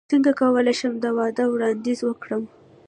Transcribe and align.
څنګه 0.11 0.31
کولی 0.41 0.73
شم 0.79 0.93
د 0.99 1.05
واده 1.17 1.43
وړاندیز 1.49 1.99
وکړم 2.03 2.43